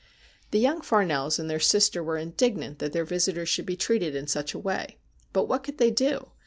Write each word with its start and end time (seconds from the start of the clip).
The 0.49 0.57
young 0.57 0.81
Farnells 0.81 1.37
and 1.37 1.47
their 1.47 1.59
sister 1.59 2.03
were 2.03 2.17
indignant 2.17 2.79
that 2.79 2.91
their 2.91 3.05
visitor 3.05 3.45
should 3.45 3.67
be 3.67 3.77
treated 3.77 4.15
in 4.15 4.25
such 4.25 4.55
a 4.55 4.59
way. 4.59 4.97
But 5.31 5.47
what 5.47 5.63
could 5.63 5.77
they 5.77 5.91
do 5.91 6.31